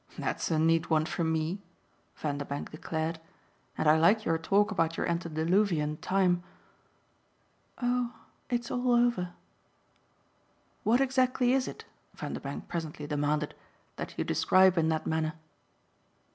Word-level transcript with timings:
"That's 0.17 0.49
a 0.49 0.57
neat 0.57 0.89
one 0.89 1.05
for 1.05 1.23
ME!" 1.23 1.61
Vanderbank 2.15 2.71
declared. 2.71 3.19
"And 3.77 3.87
I 3.87 3.99
like 3.99 4.25
your 4.25 4.39
talk 4.39 4.71
about 4.71 4.97
your 4.97 5.05
antediluvian 5.07 5.97
'time.'" 5.97 6.41
"Oh 7.79 8.11
it's 8.49 8.71
all 8.71 8.93
over." 8.93 9.33
"What 10.81 11.01
exactly 11.01 11.53
is 11.53 11.67
it," 11.67 11.85
Vanderbank 12.15 12.67
presently 12.67 13.05
demanded, 13.05 13.53
"that 13.97 14.17
you 14.17 14.23
describe 14.23 14.75
in 14.75 14.89
that 14.89 15.05
manner?" 15.05 15.33